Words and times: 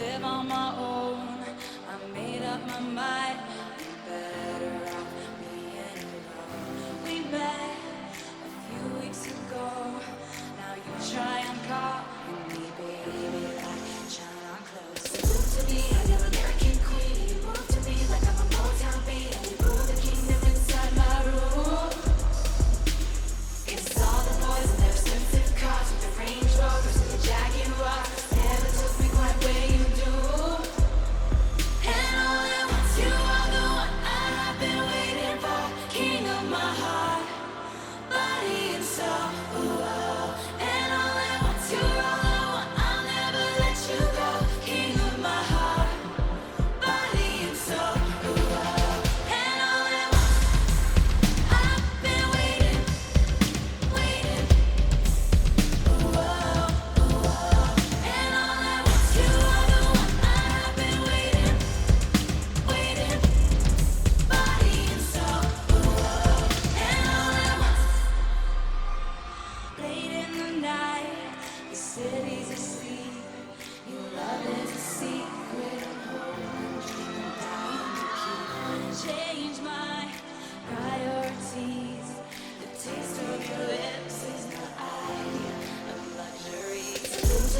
live 0.00 0.24
on 0.24 0.48
my 0.48 0.74
own. 0.78 1.44
I 1.92 1.94
made 2.14 2.42
up 2.42 2.60
my 2.66 2.80
mind. 2.80 3.59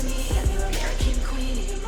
to 0.01 0.07
I'm 0.09 0.51
your 0.51 0.65
American 0.65 1.21
queen. 1.25 1.80